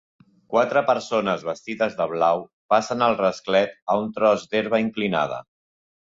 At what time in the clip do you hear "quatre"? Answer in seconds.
0.51-0.81